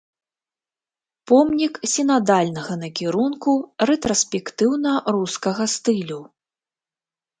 Помнік 1.31 1.73
сінадальнага 1.93 2.73
накірунку 2.83 3.51
рэтраспектыўна-рускага 3.91 5.63
стылю. 5.79 6.19